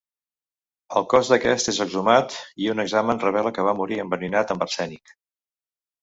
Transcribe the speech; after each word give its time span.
El 0.99 1.03
cos 1.09 1.27
d'aquest 1.33 1.67
és 1.73 1.77
exhumat 1.83 2.37
i 2.65 2.71
un 2.73 2.83
examen 2.83 3.21
revela 3.25 3.51
que 3.57 3.65
va 3.67 3.75
morir 3.81 3.99
enverinat 4.05 4.55
amb 4.55 4.65
arsènic. 4.67 5.13